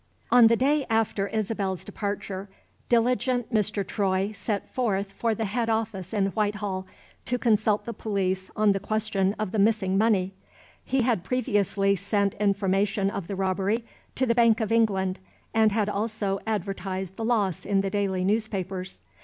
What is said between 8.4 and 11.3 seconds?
on the question of the missing money. He had